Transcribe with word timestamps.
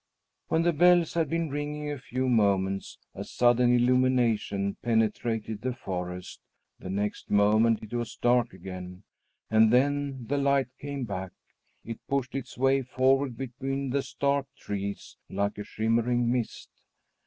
When 0.47 0.63
the 0.63 0.73
bells 0.73 1.13
had 1.13 1.29
been 1.29 1.51
ringing 1.51 1.91
a 1.91 1.99
few 1.99 2.27
moments, 2.27 2.97
a 3.13 3.23
sudden 3.23 3.71
illumination 3.71 4.77
penetrated 4.81 5.61
the 5.61 5.73
forest; 5.75 6.39
the 6.79 6.89
next 6.89 7.29
moment 7.29 7.83
it 7.83 7.93
was 7.93 8.15
dark 8.15 8.51
again, 8.51 9.03
and 9.51 9.71
then 9.71 10.25
the 10.25 10.39
light 10.39 10.69
came 10.79 11.03
back. 11.03 11.33
It 11.85 11.99
pushed 12.07 12.33
its 12.33 12.57
way 12.57 12.81
forward 12.81 13.37
between 13.37 13.91
the 13.91 14.01
stark 14.01 14.47
trees, 14.57 15.17
like 15.29 15.59
a 15.59 15.63
shimmering 15.63 16.31
mist. 16.31 16.71